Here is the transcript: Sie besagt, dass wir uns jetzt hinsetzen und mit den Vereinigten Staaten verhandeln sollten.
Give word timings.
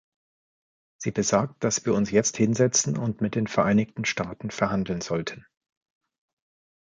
Sie 0.97 1.11
besagt, 1.11 1.63
dass 1.63 1.85
wir 1.85 1.93
uns 1.93 2.09
jetzt 2.09 2.35
hinsetzen 2.35 2.97
und 2.97 3.21
mit 3.21 3.35
den 3.35 3.45
Vereinigten 3.45 4.03
Staaten 4.03 4.49
verhandeln 4.49 5.01
sollten. 5.01 5.45